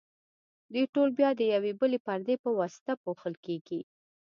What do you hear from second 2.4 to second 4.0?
په واسطه پوښل کیږي.